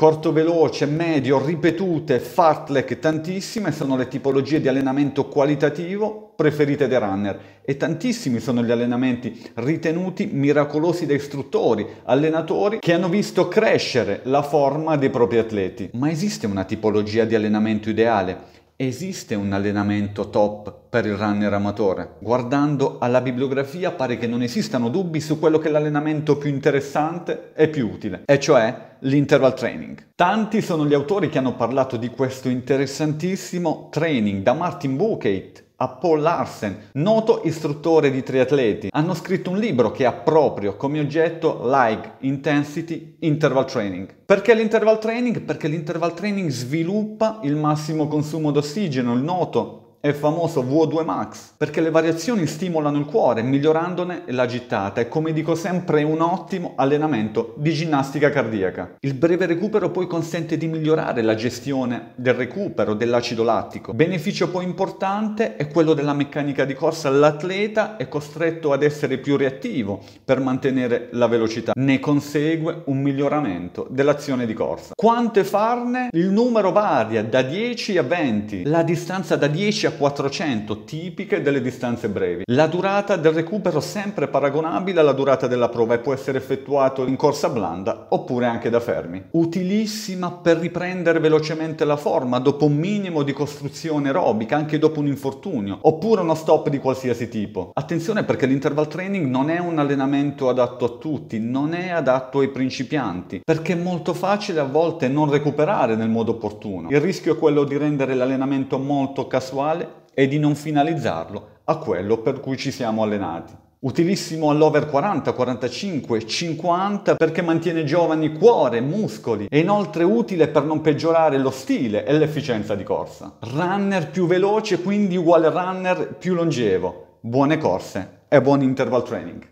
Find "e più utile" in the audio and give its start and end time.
27.54-28.22